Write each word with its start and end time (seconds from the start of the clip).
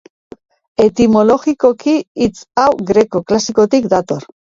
Etimologikoki, 0.85 1.95
hitz 2.25 2.33
hau 2.65 2.69
greko 2.91 3.25
klasikotik 3.33 3.91
dator. 3.97 4.31